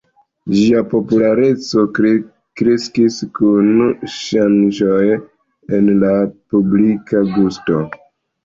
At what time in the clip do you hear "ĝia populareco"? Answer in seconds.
0.51-1.83